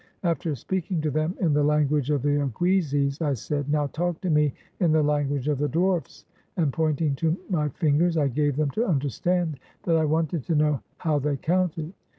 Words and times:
After 0.23 0.55
speaking 0.55 0.99
to 1.01 1.11
them 1.11 1.35
in 1.39 1.53
the 1.53 1.63
language 1.63 2.09
of 2.09 2.23
the 2.23 2.39
Oguizis, 2.39 3.21
I 3.21 3.35
said, 3.35 3.69
"Now 3.69 3.85
talk 3.85 4.19
to 4.21 4.31
me 4.31 4.51
in 4.79 4.91
the 4.91 5.03
language 5.03 5.47
of 5.47 5.59
the 5.59 5.69
dwarfs"; 5.69 6.25
and, 6.57 6.73
pointing 6.73 7.13
to 7.17 7.37
my 7.51 7.69
fingers, 7.69 8.17
I 8.17 8.27
gave 8.27 8.55
them 8.55 8.71
to 8.71 8.87
understand 8.87 9.59
that 9.83 9.95
I 9.97 10.05
wanted 10.05 10.43
to 10.45 10.55
know 10.55 10.81
how 10.97 11.19
they 11.19 11.37
counted. 11.37 11.93